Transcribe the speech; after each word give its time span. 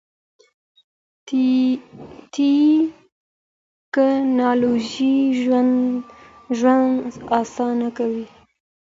ټیکنالوژي 2.35 5.15
ژوند 6.59 6.95
اسانه 7.39 7.89
کوي. 7.97 8.25